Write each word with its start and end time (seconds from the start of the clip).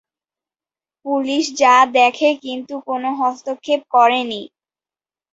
Police 1.05 1.43
যা 1.57 1.75
দেখে 1.95 2.29
কিন্তু 2.43 2.75
কোন 2.87 3.03
হস্তক্ষেপ 3.19 3.81
করে 3.93 4.21
নি। 4.23 4.41